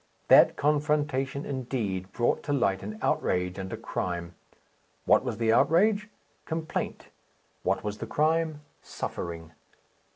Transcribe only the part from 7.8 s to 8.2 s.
was the